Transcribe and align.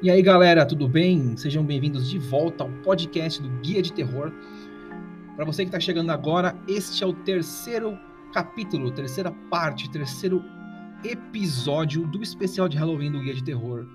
E 0.00 0.08
aí, 0.08 0.22
galera, 0.22 0.64
tudo 0.64 0.86
bem? 0.86 1.36
Sejam 1.36 1.64
bem-vindos 1.64 2.08
de 2.08 2.20
volta 2.20 2.62
ao 2.62 2.70
podcast 2.84 3.42
do 3.42 3.48
Guia 3.62 3.82
de 3.82 3.92
Terror. 3.92 4.32
Para 5.34 5.44
você 5.44 5.64
que 5.64 5.70
está 5.70 5.80
chegando 5.80 6.10
agora, 6.10 6.56
este 6.68 7.02
é 7.02 7.06
o 7.06 7.12
terceiro 7.12 7.98
capítulo, 8.32 8.92
terceira 8.92 9.32
parte, 9.50 9.90
terceiro 9.90 10.40
episódio 11.02 12.06
do 12.06 12.22
especial 12.22 12.68
de 12.68 12.76
Halloween 12.76 13.10
do 13.10 13.18
Guia 13.18 13.34
de 13.34 13.42
Terror 13.42 13.88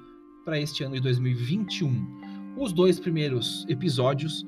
para 0.44 0.60
este 0.60 0.84
ano 0.84 0.96
de 0.96 1.00
2021. 1.00 2.54
Os 2.58 2.74
dois 2.74 3.00
primeiros 3.00 3.66
episódios 3.70 4.46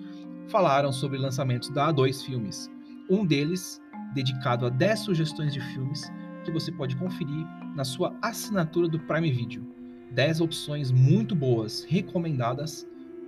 falaram 0.49 0.91
sobre 0.91 1.17
lançamentos 1.17 1.69
da 1.69 1.93
A2 1.93 2.25
Filmes. 2.25 2.69
Um 3.09 3.25
deles 3.25 3.81
dedicado 4.13 4.65
a 4.65 4.69
10 4.69 4.99
sugestões 4.99 5.53
de 5.53 5.61
filmes 5.73 6.11
que 6.43 6.51
você 6.51 6.69
pode 6.73 6.97
conferir 6.97 7.47
na 7.77 7.85
sua 7.85 8.13
assinatura 8.21 8.89
do 8.89 8.99
Prime 8.99 9.31
Video. 9.31 9.74
10 10.15 10.39
opções 10.39 10.91
muito 10.91 11.35
boas, 11.35 11.83
recomendadas 11.83 12.87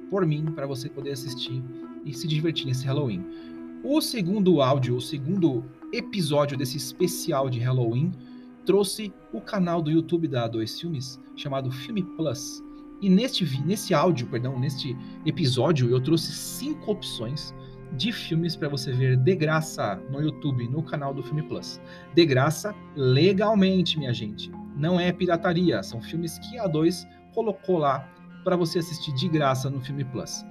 por 0.09 0.25
mim 0.25 0.45
para 0.55 0.65
você 0.65 0.89
poder 0.89 1.11
assistir 1.11 1.61
e 2.05 2.13
se 2.13 2.25
divertir 2.25 2.65
nesse 2.65 2.85
Halloween. 2.85 3.25
O 3.83 3.99
segundo 3.99 4.61
áudio, 4.61 4.95
o 4.95 5.01
segundo 5.01 5.65
episódio 5.91 6.57
desse 6.57 6.77
especial 6.77 7.49
de 7.49 7.59
Halloween 7.59 8.13
trouxe 8.65 9.13
o 9.33 9.41
canal 9.41 9.81
do 9.81 9.91
YouTube 9.91 10.29
da 10.29 10.49
A2 10.49 10.79
Filmes 10.79 11.19
chamado 11.35 11.69
Filme 11.69 12.03
Plus. 12.03 12.63
E 13.01 13.09
neste, 13.09 13.45
nesse 13.63 13.93
áudio, 13.93 14.25
perdão, 14.27 14.57
neste 14.57 14.95
episódio, 15.25 15.89
eu 15.89 15.99
trouxe 15.99 16.31
cinco 16.31 16.91
opções 16.91 17.53
de 17.97 18.13
filmes 18.13 18.55
para 18.55 18.69
você 18.69 18.93
ver 18.93 19.17
de 19.17 19.35
graça 19.35 20.01
no 20.09 20.21
YouTube, 20.21 20.67
no 20.69 20.81
canal 20.81 21.13
do 21.13 21.21
Filme 21.21 21.43
Plus. 21.43 21.81
De 22.15 22.25
graça, 22.25 22.73
legalmente, 22.95 23.99
minha 23.99 24.13
gente 24.13 24.49
não 24.77 24.99
é 24.99 25.11
pirataria, 25.11 25.81
são 25.81 26.01
filmes 26.01 26.37
que 26.37 26.57
a 26.59 26.67
2 26.67 27.07
colocou 27.33 27.77
lá 27.79 28.07
para 28.43 28.55
você 28.55 28.79
assistir 28.79 29.13
de 29.13 29.27
graça 29.27 29.69
no 29.69 29.81
Filme 29.81 30.05
Plus. 30.05 30.45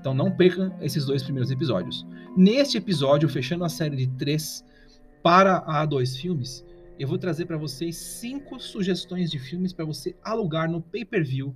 Então 0.00 0.14
não 0.14 0.30
percam 0.30 0.74
esses 0.80 1.04
dois 1.04 1.22
primeiros 1.22 1.50
episódios. 1.50 2.06
Neste 2.36 2.78
episódio, 2.78 3.28
fechando 3.28 3.64
a 3.64 3.68
série 3.68 3.96
de 3.96 4.06
três 4.06 4.64
para 5.22 5.58
a 5.58 5.86
A2 5.86 6.16
Filmes, 6.16 6.64
eu 6.98 7.08
vou 7.08 7.18
trazer 7.18 7.46
para 7.46 7.56
vocês 7.56 7.96
cinco 7.96 8.60
sugestões 8.60 9.30
de 9.30 9.38
filmes 9.38 9.72
para 9.72 9.84
você 9.84 10.16
alugar 10.22 10.70
no 10.70 10.80
pay-per-view 10.80 11.54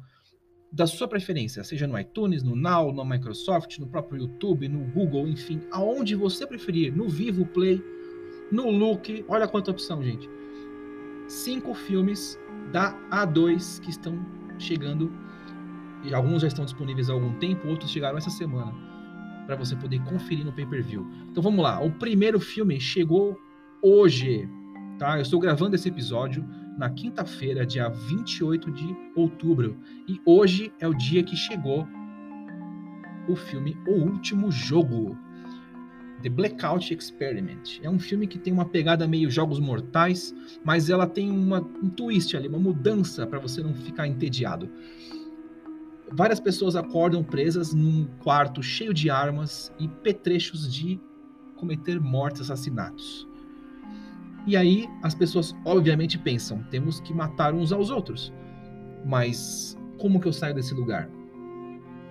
da 0.72 0.86
sua 0.86 1.06
preferência, 1.06 1.62
seja 1.62 1.86
no 1.86 1.98
iTunes, 1.98 2.42
no 2.42 2.56
Now, 2.56 2.92
no 2.92 3.04
Microsoft, 3.04 3.78
no 3.78 3.86
próprio 3.86 4.22
YouTube, 4.22 4.68
no 4.68 4.80
Google, 4.92 5.28
enfim, 5.28 5.60
aonde 5.70 6.14
você 6.16 6.46
preferir, 6.46 6.94
no 6.94 7.08
Vivo 7.08 7.46
Play, 7.46 7.82
no 8.50 8.68
Look, 8.68 9.24
olha 9.28 9.46
quanta 9.46 9.70
opção, 9.70 10.02
gente 10.02 10.28
cinco 11.28 11.74
filmes 11.74 12.38
da 12.72 12.94
A2 13.10 13.80
que 13.80 13.90
estão 13.90 14.18
chegando. 14.58 15.12
E 16.02 16.14
alguns 16.14 16.42
já 16.42 16.48
estão 16.48 16.64
disponíveis 16.64 17.10
há 17.10 17.12
algum 17.12 17.32
tempo, 17.38 17.68
outros 17.68 17.90
chegaram 17.90 18.16
essa 18.18 18.30
semana 18.30 18.72
para 19.46 19.56
você 19.56 19.76
poder 19.76 20.00
conferir 20.02 20.44
no 20.44 20.52
pay-per-view. 20.52 21.06
Então 21.30 21.42
vamos 21.42 21.62
lá. 21.62 21.80
O 21.80 21.90
primeiro 21.90 22.40
filme 22.40 22.80
chegou 22.80 23.40
hoje, 23.80 24.48
tá? 24.98 25.16
Eu 25.16 25.22
estou 25.22 25.40
gravando 25.40 25.76
esse 25.76 25.88
episódio 25.88 26.44
na 26.76 26.90
quinta-feira, 26.90 27.64
dia 27.64 27.88
28 27.88 28.70
de 28.70 28.96
outubro, 29.14 29.78
e 30.06 30.20
hoje 30.26 30.72
é 30.78 30.86
o 30.86 30.92
dia 30.92 31.22
que 31.22 31.34
chegou 31.34 31.88
o 33.28 33.34
filme 33.34 33.76
O 33.86 33.92
Último 33.92 34.52
Jogo, 34.52 35.16
The 36.22 36.28
Blackout 36.28 36.92
Experiment. 36.92 37.80
É 37.82 37.90
um 37.90 37.98
filme 37.98 38.26
que 38.26 38.38
tem 38.38 38.52
uma 38.52 38.64
pegada 38.64 39.06
meio 39.06 39.30
Jogos 39.30 39.60
Mortais, 39.60 40.34
mas 40.64 40.88
ela 40.88 41.06
tem 41.06 41.30
uma, 41.30 41.60
um 41.60 41.88
twist 41.88 42.36
ali, 42.36 42.48
uma 42.48 42.58
mudança 42.58 43.26
para 43.26 43.38
você 43.38 43.62
não 43.62 43.74
ficar 43.74 44.06
entediado. 44.06 44.68
Várias 46.10 46.40
pessoas 46.40 46.76
acordam 46.76 47.22
presas 47.22 47.74
num 47.74 48.06
quarto 48.20 48.62
cheio 48.62 48.94
de 48.94 49.10
armas 49.10 49.72
e 49.78 49.88
petrechos 49.88 50.72
de 50.72 51.00
cometer 51.56 52.00
mortes, 52.00 52.42
assassinatos. 52.42 53.28
E 54.46 54.56
aí 54.56 54.88
as 55.02 55.14
pessoas 55.14 55.54
obviamente 55.64 56.16
pensam: 56.16 56.62
temos 56.70 57.00
que 57.00 57.12
matar 57.12 57.52
uns 57.52 57.72
aos 57.72 57.90
outros. 57.90 58.32
Mas 59.04 59.76
como 59.98 60.20
que 60.20 60.28
eu 60.28 60.32
saio 60.32 60.54
desse 60.54 60.74
lugar? 60.74 61.10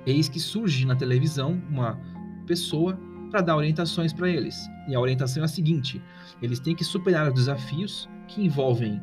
Eis 0.05 0.29
que 0.29 0.39
surge 0.39 0.85
na 0.85 0.95
televisão 0.95 1.61
uma 1.69 1.99
pessoa 2.45 2.99
para 3.35 3.41
dar 3.41 3.57
orientações 3.57 4.13
para 4.13 4.29
eles. 4.29 4.69
E 4.87 4.95
a 4.95 4.99
orientação 4.99 5.43
é 5.43 5.45
a 5.45 5.49
seguinte: 5.49 6.01
eles 6.41 6.57
têm 6.57 6.73
que 6.73 6.85
superar 6.85 7.27
os 7.27 7.33
desafios 7.33 8.07
que 8.29 8.45
envolvem 8.45 9.01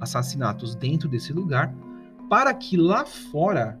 assassinatos 0.00 0.74
dentro 0.74 1.08
desse 1.08 1.32
lugar, 1.32 1.72
para 2.28 2.52
que 2.52 2.76
lá 2.76 3.06
fora 3.06 3.80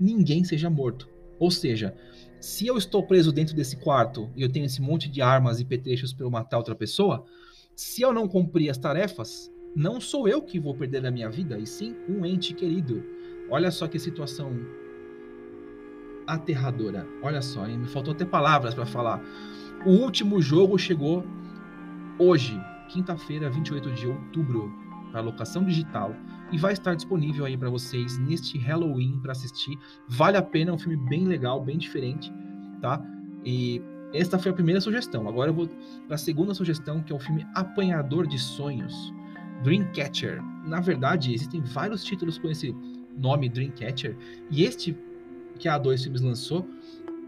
ninguém 0.00 0.42
seja 0.42 0.68
morto. 0.68 1.08
Ou 1.38 1.48
seja, 1.48 1.94
se 2.40 2.66
eu 2.66 2.76
estou 2.76 3.06
preso 3.06 3.30
dentro 3.30 3.54
desse 3.54 3.76
quarto 3.76 4.28
e 4.34 4.42
eu 4.42 4.50
tenho 4.50 4.66
esse 4.66 4.82
monte 4.82 5.08
de 5.08 5.22
armas 5.22 5.60
e 5.60 5.64
petrechos 5.64 6.12
para 6.12 6.26
eu 6.26 6.30
matar 6.30 6.58
outra 6.58 6.74
pessoa, 6.74 7.24
se 7.76 8.02
eu 8.02 8.12
não 8.12 8.26
cumprir 8.26 8.68
as 8.68 8.78
tarefas, 8.78 9.48
não 9.76 10.00
sou 10.00 10.26
eu 10.26 10.42
que 10.42 10.58
vou 10.58 10.74
perder 10.74 11.06
a 11.06 11.10
minha 11.12 11.30
vida, 11.30 11.56
e 11.56 11.68
sim 11.68 11.94
um 12.08 12.26
ente 12.26 12.52
querido. 12.52 13.04
Olha 13.48 13.70
só 13.70 13.86
que 13.86 13.96
situação 13.96 14.50
aterradora. 16.28 17.06
Olha 17.22 17.42
só, 17.42 17.66
hein? 17.66 17.78
me 17.78 17.88
faltou 17.88 18.12
até 18.12 18.24
palavras 18.24 18.74
para 18.74 18.86
falar. 18.86 19.20
O 19.86 19.90
último 19.90 20.40
jogo 20.42 20.78
chegou 20.78 21.24
hoje, 22.18 22.60
quinta-feira, 22.88 23.48
28 23.48 23.90
de 23.92 24.06
outubro, 24.06 24.72
para 25.10 25.20
locação 25.20 25.64
digital 25.64 26.14
e 26.52 26.58
vai 26.58 26.72
estar 26.72 26.94
disponível 26.94 27.44
aí 27.44 27.56
para 27.56 27.70
vocês 27.70 28.18
neste 28.18 28.58
Halloween 28.58 29.18
para 29.20 29.32
assistir. 29.32 29.78
Vale 30.06 30.36
a 30.36 30.42
pena, 30.42 30.70
é 30.70 30.74
um 30.74 30.78
filme 30.78 30.96
bem 31.08 31.26
legal, 31.26 31.62
bem 31.62 31.78
diferente, 31.78 32.32
tá? 32.80 33.02
E 33.44 33.82
esta 34.12 34.38
foi 34.38 34.50
a 34.50 34.54
primeira 34.54 34.80
sugestão. 34.80 35.28
Agora 35.28 35.50
eu 35.50 35.54
vou 35.54 35.68
para 36.06 36.14
a 36.14 36.18
segunda 36.18 36.54
sugestão, 36.54 37.02
que 37.02 37.12
é 37.12 37.16
o 37.16 37.18
filme 37.18 37.46
Apanhador 37.54 38.26
de 38.26 38.38
Sonhos, 38.38 39.12
Dreamcatcher. 39.62 40.42
Na 40.64 40.80
verdade, 40.80 41.32
existem 41.34 41.60
vários 41.60 42.04
títulos 42.04 42.38
com 42.38 42.48
esse 42.48 42.74
nome 43.16 43.48
Dreamcatcher, 43.48 44.16
e 44.50 44.64
este 44.64 44.96
que 45.58 45.68
a 45.68 45.78
A2 45.78 46.02
Filmes 46.02 46.20
lançou, 46.20 46.68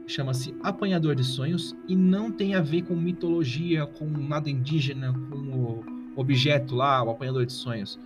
chama-se 0.06 0.54
Apanhador 0.62 1.14
de 1.14 1.24
Sonhos 1.24 1.74
e 1.86 1.94
não 1.94 2.30
tem 2.30 2.54
a 2.54 2.60
ver 2.60 2.82
com 2.82 2.94
mitologia, 2.94 3.86
com 3.86 4.06
nada 4.06 4.50
indígena, 4.50 5.12
com 5.12 5.36
o 5.36 5.84
objeto 6.16 6.74
lá, 6.74 7.02
o 7.02 7.10
Apanhador 7.10 7.46
de 7.46 7.52
Sonhos. 7.52 7.98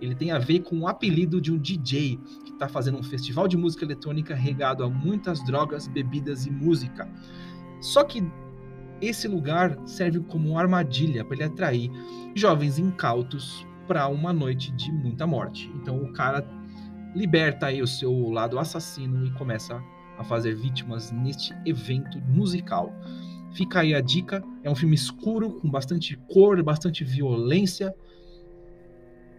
Ele 0.00 0.14
tem 0.14 0.32
a 0.32 0.38
ver 0.38 0.60
com 0.60 0.80
o 0.80 0.88
apelido 0.88 1.40
de 1.40 1.52
um 1.52 1.58
DJ 1.58 2.18
que 2.44 2.52
está 2.52 2.68
fazendo 2.68 2.98
um 2.98 3.02
festival 3.02 3.46
de 3.46 3.56
música 3.56 3.84
eletrônica 3.84 4.34
regado 4.34 4.82
a 4.82 4.90
muitas 4.90 5.44
drogas, 5.44 5.86
bebidas 5.86 6.44
e 6.44 6.50
música. 6.50 7.08
Só 7.80 8.02
que 8.02 8.22
esse 9.00 9.28
lugar 9.28 9.78
serve 9.86 10.20
como 10.20 10.58
armadilha 10.58 11.24
para 11.24 11.36
ele 11.36 11.44
atrair 11.44 11.90
jovens 12.34 12.78
incautos 12.78 13.66
para 13.86 14.08
uma 14.08 14.32
noite 14.32 14.72
de 14.72 14.90
muita 14.90 15.26
morte. 15.26 15.70
Então 15.76 16.02
o 16.02 16.12
cara 16.12 16.46
liberta 17.14 17.66
aí 17.66 17.82
o 17.82 17.86
seu 17.86 18.30
lado 18.30 18.58
assassino 18.58 19.26
e 19.26 19.30
começa 19.32 19.82
a 20.18 20.24
fazer 20.24 20.54
vítimas 20.54 21.10
neste 21.10 21.54
evento 21.64 22.20
musical. 22.20 22.92
Fica 23.52 23.80
aí 23.80 23.94
a 23.94 24.00
dica, 24.00 24.42
é 24.62 24.70
um 24.70 24.74
filme 24.74 24.94
escuro, 24.94 25.60
com 25.60 25.70
bastante 25.70 26.16
cor, 26.28 26.62
bastante 26.62 27.04
violência, 27.04 27.94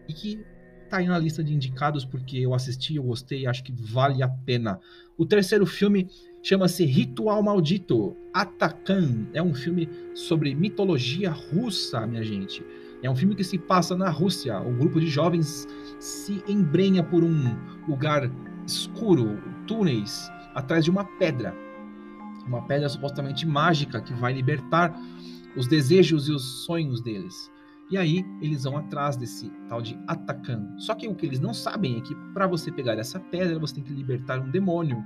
e 0.08 0.14
que 0.14 0.46
tá 0.90 0.98
aí 0.98 1.08
na 1.08 1.18
lista 1.18 1.44
de 1.44 1.54
indicados 1.54 2.06
porque 2.06 2.38
eu 2.38 2.54
assisti, 2.54 2.96
eu 2.96 3.04
gostei, 3.04 3.48
acho 3.48 3.64
que 3.64 3.72
vale 3.72 4.22
a 4.22 4.28
pena. 4.28 4.80
O 5.18 5.26
terceiro 5.26 5.66
filme 5.66 6.08
chama-se 6.44 6.86
Ritual 6.86 7.42
Maldito, 7.42 8.16
Atacan. 8.34 9.28
É 9.34 9.42
um 9.42 9.56
filme 9.56 9.90
sobre 10.14 10.54
mitologia 10.54 11.32
russa, 11.32 12.06
minha 12.06 12.24
gente. 12.24 12.64
É 13.04 13.10
um 13.10 13.16
filme 13.16 13.36
que 13.36 13.44
se 13.44 13.58
passa 13.58 13.98
na 13.98 14.10
Rússia. 14.10 14.58
Um 14.62 14.78
grupo 14.78 15.00
de 15.00 15.08
jovens 15.08 15.68
se 16.00 16.42
embrenha 16.48 17.04
por 17.04 17.22
um 17.22 17.54
lugar 17.86 18.32
escuro, 18.66 19.38
túneis, 19.68 20.32
atrás 20.56 20.86
de 20.86 20.90
uma 20.90 21.04
pedra. 21.20 21.54
Uma 22.48 22.66
pedra 22.66 22.88
supostamente 22.88 23.46
mágica 23.46 24.02
que 24.02 24.14
vai 24.14 24.32
libertar 24.32 24.98
os 25.56 25.68
desejos 25.68 26.30
e 26.30 26.32
os 26.32 26.66
sonhos 26.66 27.02
deles. 27.02 27.52
E 27.92 27.98
aí 27.98 28.26
eles 28.42 28.64
vão 28.64 28.78
atrás 28.78 29.18
desse 29.18 29.52
tal 29.68 29.82
de 29.82 30.00
Atacan. 30.08 30.66
Só 30.78 30.96
que 30.96 31.08
o 31.08 31.14
que 31.14 31.26
eles 31.26 31.42
não 31.42 31.54
sabem 31.54 31.98
é 31.98 32.02
que 32.02 32.16
para 32.34 32.48
você 32.48 32.72
pegar 32.72 32.98
essa 32.98 33.20
pedra, 33.20 33.60
você 33.60 33.76
tem 33.76 33.84
que 33.84 33.94
libertar 33.94 34.40
um 34.40 34.50
demônio. 34.50 35.04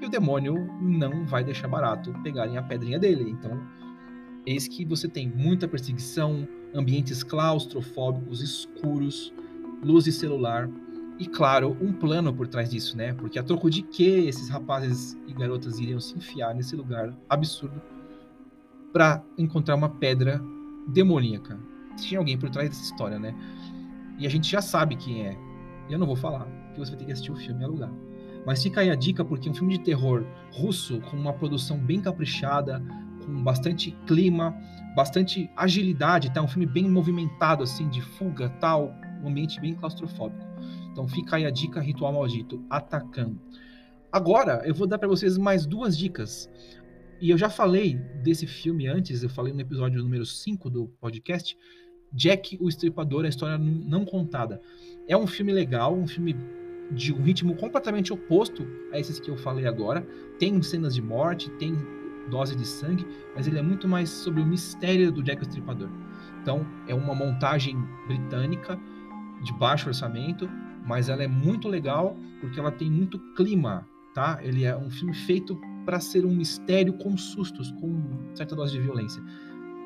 E 0.00 0.06
o 0.06 0.08
demônio 0.08 0.54
não 0.82 1.24
vai 1.24 1.44
deixar 1.44 1.68
barato 1.68 2.12
pegarem 2.24 2.58
a 2.58 2.62
pedrinha 2.62 2.98
dele. 2.98 3.30
Então, 3.30 3.62
eis 4.44 4.66
que 4.66 4.84
você 4.84 5.08
tem 5.08 5.28
muita 5.28 5.68
perseguição, 5.68 6.46
ambientes 6.74 7.22
claustrofóbicos, 7.22 8.40
escuros, 8.42 9.32
luz 9.82 10.04
de 10.04 10.12
celular 10.12 10.68
e, 11.18 11.26
claro, 11.26 11.76
um 11.80 11.92
plano 11.92 12.34
por 12.34 12.48
trás 12.48 12.70
disso, 12.70 12.96
né? 12.96 13.12
Porque 13.12 13.38
a 13.38 13.42
troco 13.42 13.70
de 13.70 13.82
que 13.82 14.26
esses 14.26 14.48
rapazes 14.48 15.16
e 15.28 15.32
garotas 15.32 15.78
iriam 15.78 16.00
se 16.00 16.16
enfiar 16.16 16.54
nesse 16.54 16.74
lugar 16.74 17.14
absurdo 17.28 17.80
para 18.92 19.22
encontrar 19.38 19.76
uma 19.76 19.88
pedra 19.88 20.42
demoníaca? 20.88 21.58
Tinha 21.96 22.18
alguém 22.18 22.36
por 22.36 22.50
trás 22.50 22.68
dessa 22.68 22.82
história, 22.82 23.18
né? 23.18 23.34
E 24.18 24.26
a 24.26 24.30
gente 24.30 24.50
já 24.50 24.60
sabe 24.60 24.96
quem 24.96 25.26
é. 25.26 25.38
Eu 25.88 25.98
não 25.98 26.06
vou 26.06 26.16
falar, 26.16 26.46
que 26.72 26.80
você 26.80 26.90
vai 26.90 26.98
ter 26.98 27.06
que 27.06 27.12
assistir 27.12 27.30
o 27.30 27.36
filme 27.36 27.60
e 27.60 27.64
alugar. 27.64 27.92
Mas 28.44 28.62
fica 28.62 28.80
aí 28.80 28.90
a 28.90 28.94
dica 28.94 29.24
porque 29.24 29.48
é 29.48 29.52
um 29.52 29.54
filme 29.54 29.78
de 29.78 29.84
terror 29.84 30.24
russo 30.52 31.00
com 31.02 31.16
uma 31.16 31.32
produção 31.32 31.78
bem 31.78 32.00
caprichada, 32.00 32.82
com 33.24 33.42
bastante 33.42 33.90
clima, 34.06 34.56
bastante 34.94 35.50
agilidade, 35.56 36.32
tá? 36.32 36.42
Um 36.42 36.48
filme 36.48 36.66
bem 36.66 36.88
movimentado 36.88 37.62
assim 37.62 37.88
de 37.88 38.00
fuga, 38.00 38.48
tal, 38.60 38.94
um 39.22 39.28
ambiente 39.28 39.60
bem 39.60 39.74
claustrofóbico. 39.74 40.44
Então 40.92 41.08
fica 41.08 41.36
aí 41.36 41.44
a 41.44 41.50
dica 41.50 41.80
Ritual 41.80 42.12
Maldito, 42.12 42.64
atacando. 42.70 43.40
Agora 44.12 44.62
eu 44.64 44.74
vou 44.74 44.86
dar 44.86 44.98
para 44.98 45.08
vocês 45.08 45.36
mais 45.36 45.66
duas 45.66 45.98
dicas. 45.98 46.48
E 47.20 47.30
eu 47.30 47.38
já 47.38 47.48
falei 47.48 47.94
desse 48.22 48.46
filme 48.46 48.86
antes, 48.86 49.22
eu 49.22 49.30
falei 49.30 49.52
no 49.52 49.60
episódio 49.60 50.02
número 50.02 50.26
5 50.26 50.70
do 50.70 50.88
podcast, 51.00 51.56
Jack 52.12 52.56
o 52.60 52.68
Estripador, 52.68 53.24
a 53.24 53.28
história 53.28 53.58
não 53.58 54.04
contada. 54.04 54.60
É 55.08 55.16
um 55.16 55.26
filme 55.26 55.52
legal, 55.52 55.94
um 55.96 56.06
filme 56.06 56.36
de 56.92 57.12
um 57.12 57.22
ritmo 57.22 57.56
completamente 57.56 58.12
oposto 58.12 58.66
a 58.92 58.98
esses 58.98 59.18
que 59.18 59.30
eu 59.30 59.36
falei 59.36 59.66
agora. 59.66 60.06
Tem 60.38 60.60
cenas 60.62 60.94
de 60.94 61.02
morte, 61.02 61.50
tem 61.52 61.74
dose 62.30 62.56
de 62.56 62.66
sangue, 62.66 63.06
mas 63.34 63.46
ele 63.46 63.58
é 63.58 63.62
muito 63.62 63.86
mais 63.88 64.08
sobre 64.10 64.40
o 64.40 64.46
mistério 64.46 65.12
do 65.12 65.22
Jack 65.22 65.42
o 65.42 65.42
Estripador. 65.42 65.88
Então, 66.42 66.66
é 66.86 66.94
uma 66.94 67.14
montagem 67.14 67.76
britânica 68.06 68.78
de 69.42 69.52
baixo 69.54 69.88
orçamento, 69.88 70.48
mas 70.86 71.08
ela 71.08 71.22
é 71.22 71.28
muito 71.28 71.68
legal 71.68 72.16
porque 72.40 72.60
ela 72.60 72.70
tem 72.70 72.90
muito 72.90 73.18
clima, 73.34 73.86
tá? 74.14 74.38
Ele 74.42 74.64
é 74.64 74.76
um 74.76 74.90
filme 74.90 75.14
feito 75.14 75.58
para 75.84 76.00
ser 76.00 76.24
um 76.24 76.34
mistério 76.34 76.92
com 76.94 77.16
sustos, 77.16 77.70
com 77.72 78.02
certa 78.34 78.54
dose 78.54 78.72
de 78.72 78.80
violência. 78.80 79.22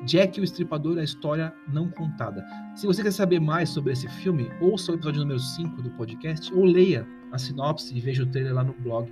Jack 0.05 0.39
o 0.39 0.43
Estripador, 0.43 0.97
a 0.97 1.03
história 1.03 1.53
não 1.67 1.89
contada. 1.89 2.45
Se 2.75 2.87
você 2.87 3.03
quer 3.03 3.11
saber 3.11 3.39
mais 3.39 3.69
sobre 3.69 3.91
esse 3.91 4.07
filme, 4.07 4.49
ouça 4.61 4.91
o 4.91 4.95
episódio 4.95 5.21
número 5.21 5.39
5 5.39 5.81
do 5.81 5.89
podcast 5.91 6.53
ou 6.53 6.63
leia 6.63 7.05
a 7.31 7.37
sinopse 7.37 7.95
e 7.95 7.99
veja 7.99 8.23
o 8.23 8.25
trailer 8.25 8.53
lá 8.53 8.63
no 8.63 8.73
blog, 8.73 9.11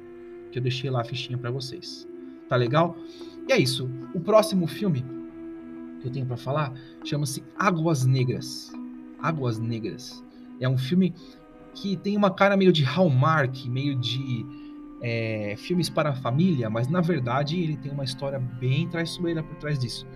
que 0.51 0.59
eu 0.59 0.63
deixei 0.63 0.89
lá 0.89 1.01
a 1.01 1.03
fichinha 1.03 1.38
para 1.38 1.51
vocês. 1.51 2.07
Tá 2.48 2.56
legal? 2.56 2.98
E 3.48 3.54
é 3.54 3.58
isso. 3.60 3.90
O 4.14 4.20
próximo 4.20 4.68
filme 4.68 5.04
que 6.02 6.08
eu 6.08 6.12
tenho 6.12 6.26
para 6.26 6.38
falar 6.38 6.74
chama-se 7.04 7.44
Águas 7.58 8.06
Negras. 8.06 8.72
Águas 9.20 9.60
Negras. 9.60 10.24
É 10.60 10.68
um 10.68 10.78
filme 10.78 11.14
que 11.74 11.96
tem 11.98 12.18
uma 12.18 12.32
cara 12.32 12.58
meio 12.58 12.74
de 12.74 12.84
Hallmark, 12.84 13.68
meio 13.68 13.96
de 13.96 14.46
é, 15.02 15.56
filmes 15.58 15.90
para 15.90 16.10
a 16.10 16.14
família, 16.16 16.70
mas 16.70 16.88
na 16.88 17.02
verdade 17.02 17.60
ele 17.62 17.78
tem 17.78 17.92
uma 17.92 18.04
história 18.04 18.40
bem 18.40 18.88
traiçoeira 18.90 19.44
por 19.44 19.56
trás 19.58 19.78
disso. 19.78 20.08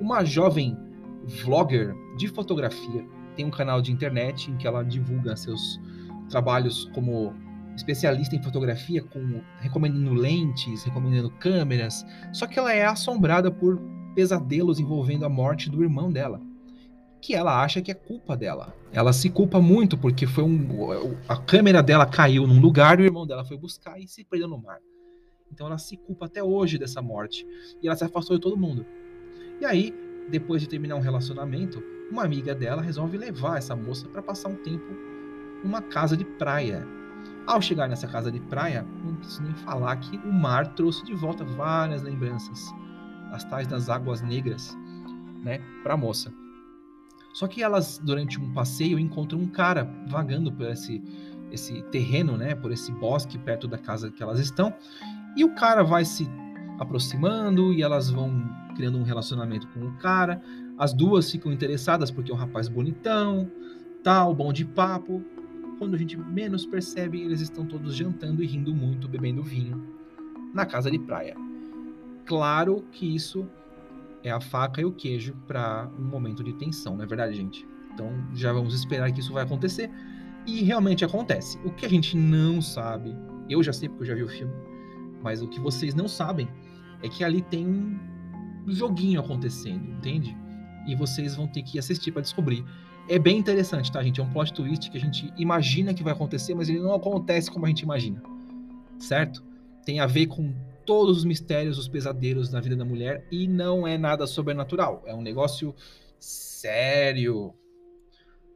Uma 0.00 0.24
jovem 0.24 0.76
vlogger 1.24 1.94
de 2.16 2.28
fotografia 2.28 3.06
tem 3.36 3.44
um 3.44 3.50
canal 3.50 3.80
de 3.80 3.92
internet 3.92 4.50
em 4.50 4.56
que 4.56 4.66
ela 4.66 4.82
divulga 4.82 5.36
seus 5.36 5.80
trabalhos 6.28 6.90
como 6.94 7.34
especialista 7.76 8.36
em 8.36 8.42
fotografia, 8.42 9.02
com 9.02 9.42
recomendando 9.60 10.14
lentes, 10.14 10.84
recomendando 10.84 11.30
câmeras. 11.30 12.04
Só 12.32 12.46
que 12.46 12.58
ela 12.58 12.72
é 12.72 12.84
assombrada 12.84 13.50
por 13.50 13.80
pesadelos 14.14 14.78
envolvendo 14.78 15.24
a 15.24 15.28
morte 15.28 15.68
do 15.68 15.82
irmão 15.82 16.10
dela, 16.10 16.40
que 17.20 17.34
ela 17.34 17.62
acha 17.62 17.82
que 17.82 17.90
é 17.90 17.94
culpa 17.94 18.36
dela. 18.36 18.74
Ela 18.92 19.12
se 19.12 19.28
culpa 19.28 19.60
muito 19.60 19.98
porque 19.98 20.26
foi 20.26 20.44
um 20.44 21.14
a 21.28 21.36
câmera 21.36 21.82
dela 21.82 22.06
caiu 22.06 22.46
num 22.46 22.60
lugar 22.60 23.00
e 23.00 23.02
o 23.02 23.06
irmão 23.06 23.26
dela 23.26 23.44
foi 23.44 23.56
buscar 23.56 23.98
e 23.98 24.06
se 24.06 24.24
perdeu 24.24 24.48
no 24.48 24.58
mar. 24.58 24.78
Então 25.50 25.66
ela 25.66 25.78
se 25.78 25.96
culpa 25.96 26.26
até 26.26 26.42
hoje 26.42 26.78
dessa 26.78 27.02
morte 27.02 27.46
e 27.82 27.86
ela 27.86 27.96
se 27.96 28.04
afastou 28.04 28.36
de 28.36 28.42
todo 28.42 28.56
mundo. 28.56 28.84
E 29.60 29.64
aí, 29.64 29.94
depois 30.30 30.60
de 30.60 30.68
terminar 30.68 30.96
um 30.96 31.00
relacionamento, 31.00 31.82
uma 32.10 32.24
amiga 32.24 32.54
dela 32.54 32.82
resolve 32.82 33.16
levar 33.16 33.58
essa 33.58 33.74
moça 33.74 34.08
para 34.08 34.22
passar 34.22 34.48
um 34.48 34.56
tempo 34.56 34.84
numa 35.62 35.80
casa 35.80 36.16
de 36.16 36.24
praia. 36.24 36.86
Ao 37.46 37.60
chegar 37.60 37.88
nessa 37.88 38.08
casa 38.08 38.32
de 38.32 38.40
praia, 38.40 38.86
não 39.04 39.16
preciso 39.16 39.42
nem 39.42 39.54
falar 39.54 39.96
que 39.96 40.16
o 40.16 40.32
mar 40.32 40.68
trouxe 40.68 41.04
de 41.04 41.14
volta 41.14 41.44
várias 41.44 42.02
lembranças, 42.02 42.72
as 43.32 43.44
tais 43.44 43.66
das 43.66 43.90
águas 43.90 44.22
negras, 44.22 44.76
né, 45.42 45.60
para 45.82 45.92
a 45.92 45.96
moça. 45.96 46.32
Só 47.34 47.46
que 47.46 47.62
elas, 47.62 48.00
durante 48.02 48.40
um 48.40 48.52
passeio, 48.52 48.98
encontram 48.98 49.40
um 49.40 49.46
cara 49.46 49.90
vagando 50.08 50.50
por 50.50 50.66
esse, 50.68 51.02
esse 51.50 51.82
terreno, 51.90 52.36
né, 52.36 52.54
por 52.54 52.72
esse 52.72 52.90
bosque 52.92 53.36
perto 53.36 53.68
da 53.68 53.76
casa 53.76 54.10
que 54.10 54.22
elas 54.22 54.38
estão, 54.38 54.72
e 55.36 55.44
o 55.44 55.54
cara 55.54 55.82
vai 55.82 56.04
se 56.04 56.26
aproximando 56.78 57.72
e 57.74 57.82
elas 57.82 58.08
vão 58.08 58.32
criando 58.74 58.98
um 58.98 59.02
relacionamento 59.02 59.68
com 59.68 59.86
o 59.86 59.92
cara. 59.98 60.40
As 60.78 60.92
duas 60.92 61.30
ficam 61.30 61.52
interessadas 61.52 62.10
porque 62.10 62.30
é 62.30 62.34
um 62.34 62.38
rapaz 62.38 62.68
bonitão, 62.68 63.50
tal, 64.02 64.34
bom 64.34 64.52
de 64.52 64.64
papo. 64.64 65.22
Quando 65.84 65.96
a 65.96 65.98
gente 65.98 66.16
menos 66.16 66.64
percebe, 66.64 67.20
eles 67.20 67.42
estão 67.42 67.66
todos 67.66 67.94
jantando 67.94 68.42
e 68.42 68.46
rindo 68.46 68.74
muito, 68.74 69.06
bebendo 69.06 69.42
vinho 69.42 69.86
na 70.54 70.64
casa 70.64 70.90
de 70.90 70.98
praia. 70.98 71.36
Claro 72.24 72.82
que 72.90 73.14
isso 73.14 73.46
é 74.22 74.30
a 74.30 74.40
faca 74.40 74.80
e 74.80 74.84
o 74.86 74.92
queijo 74.92 75.36
para 75.46 75.90
um 75.98 76.04
momento 76.04 76.42
de 76.42 76.54
tensão, 76.54 76.96
não 76.96 77.04
é 77.04 77.06
verdade, 77.06 77.34
gente? 77.34 77.68
Então 77.92 78.10
já 78.32 78.50
vamos 78.50 78.72
esperar 78.72 79.12
que 79.12 79.20
isso 79.20 79.34
vai 79.34 79.42
acontecer. 79.42 79.90
E 80.46 80.62
realmente 80.62 81.04
acontece. 81.04 81.58
O 81.66 81.70
que 81.70 81.84
a 81.84 81.88
gente 81.90 82.16
não 82.16 82.62
sabe, 82.62 83.14
eu 83.50 83.62
já 83.62 83.74
sei 83.74 83.90
porque 83.90 84.04
eu 84.04 84.06
já 84.06 84.14
vi 84.14 84.22
o 84.22 84.28
filme, 84.28 84.54
mas 85.22 85.42
o 85.42 85.48
que 85.48 85.60
vocês 85.60 85.94
não 85.94 86.08
sabem 86.08 86.48
é 87.02 87.10
que 87.10 87.22
ali 87.22 87.42
tem 87.42 87.66
um 87.66 87.98
joguinho 88.68 89.20
acontecendo, 89.20 89.86
entende? 89.90 90.34
E 90.86 90.94
vocês 90.94 91.34
vão 91.34 91.46
ter 91.46 91.62
que 91.62 91.78
assistir 91.78 92.12
para 92.12 92.22
descobrir. 92.22 92.64
É 93.08 93.18
bem 93.18 93.38
interessante, 93.38 93.92
tá, 93.92 94.02
gente? 94.02 94.20
É 94.20 94.24
um 94.24 94.30
plot 94.30 94.52
twist 94.52 94.90
que 94.90 94.96
a 94.96 95.00
gente 95.00 95.32
imagina 95.36 95.92
que 95.92 96.02
vai 96.02 96.12
acontecer, 96.12 96.54
mas 96.54 96.68
ele 96.68 96.80
não 96.80 96.94
acontece 96.94 97.50
como 97.50 97.66
a 97.66 97.68
gente 97.68 97.80
imagina. 97.80 98.22
Certo? 98.98 99.44
Tem 99.84 100.00
a 100.00 100.06
ver 100.06 100.26
com 100.26 100.54
todos 100.86 101.18
os 101.18 101.24
mistérios, 101.24 101.78
os 101.78 101.88
pesadelos 101.88 102.50
na 102.50 102.60
vida 102.60 102.76
da 102.76 102.84
mulher 102.84 103.26
e 103.30 103.46
não 103.46 103.86
é 103.86 103.98
nada 103.98 104.26
sobrenatural. 104.26 105.02
É 105.06 105.14
um 105.14 105.22
negócio 105.22 105.74
sério. 106.18 107.52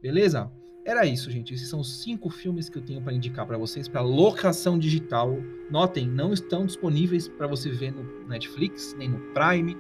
Beleza? 0.00 0.50
Era 0.84 1.04
isso, 1.04 1.30
gente. 1.30 1.52
Esses 1.52 1.68
são 1.68 1.84
cinco 1.84 2.30
filmes 2.30 2.70
que 2.70 2.78
eu 2.78 2.82
tenho 2.82 3.02
para 3.02 3.12
indicar 3.12 3.46
para 3.46 3.58
vocês 3.58 3.86
para 3.86 4.00
locação 4.00 4.78
digital. 4.78 5.36
Notem, 5.70 6.08
não 6.08 6.32
estão 6.32 6.64
disponíveis 6.64 7.28
para 7.28 7.46
você 7.46 7.68
ver 7.68 7.92
no 7.92 8.26
Netflix, 8.26 8.94
nem 8.96 9.10
no 9.10 9.18
Prime, 9.34 9.76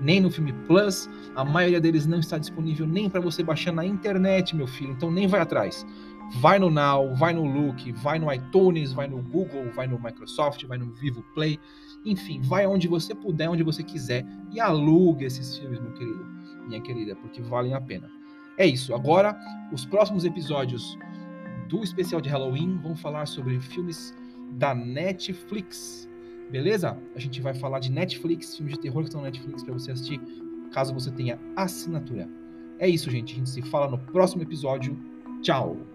nem 0.00 0.20
no 0.20 0.30
Filme 0.30 0.52
Plus. 0.66 1.08
A 1.34 1.44
maioria 1.44 1.80
deles 1.80 2.06
não 2.06 2.20
está 2.20 2.38
disponível 2.38 2.86
nem 2.86 3.08
para 3.08 3.20
você 3.20 3.42
baixar 3.42 3.72
na 3.72 3.84
internet, 3.84 4.54
meu 4.54 4.66
filho. 4.66 4.92
Então 4.92 5.10
nem 5.10 5.26
vai 5.26 5.40
atrás. 5.40 5.86
Vai 6.40 6.58
no 6.58 6.70
Now, 6.70 7.14
vai 7.14 7.32
no 7.32 7.44
Look, 7.44 7.92
vai 7.92 8.18
no 8.18 8.32
iTunes, 8.32 8.92
vai 8.92 9.06
no 9.06 9.22
Google, 9.22 9.70
vai 9.74 9.86
no 9.86 9.98
Microsoft, 10.02 10.64
vai 10.64 10.78
no 10.78 10.90
Vivo 10.92 11.22
Play. 11.34 11.58
Enfim, 12.04 12.40
vai 12.42 12.66
onde 12.66 12.88
você 12.88 13.14
puder, 13.14 13.48
onde 13.48 13.62
você 13.62 13.82
quiser 13.82 14.26
e 14.50 14.60
alugue 14.60 15.24
esses 15.24 15.56
filmes, 15.58 15.80
meu 15.80 15.92
querido, 15.92 16.24
minha 16.66 16.80
querida, 16.80 17.16
porque 17.16 17.40
valem 17.40 17.74
a 17.74 17.80
pena. 17.80 18.10
É 18.58 18.66
isso. 18.66 18.94
Agora, 18.94 19.38
os 19.72 19.84
próximos 19.84 20.24
episódios 20.24 20.98
do 21.68 21.82
especial 21.82 22.20
de 22.20 22.28
Halloween 22.28 22.78
vão 22.78 22.94
falar 22.94 23.26
sobre 23.26 23.58
filmes 23.60 24.14
da 24.52 24.74
Netflix. 24.74 26.08
Beleza? 26.50 26.96
A 27.14 27.18
gente 27.18 27.40
vai 27.40 27.54
falar 27.54 27.80
de 27.80 27.90
Netflix, 27.90 28.56
filmes 28.56 28.74
de 28.74 28.80
terror 28.80 29.02
que 29.02 29.08
estão 29.08 29.20
na 29.20 29.28
Netflix 29.28 29.62
para 29.62 29.72
você 29.72 29.92
assistir, 29.92 30.20
caso 30.72 30.94
você 30.94 31.10
tenha 31.10 31.38
assinatura. 31.56 32.28
É 32.78 32.88
isso, 32.88 33.10
gente. 33.10 33.32
A 33.32 33.36
gente 33.36 33.50
se 33.50 33.62
fala 33.62 33.88
no 33.88 33.98
próximo 33.98 34.42
episódio. 34.42 34.98
Tchau! 35.42 35.93